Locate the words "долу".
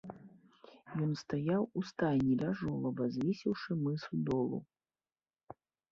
4.31-4.57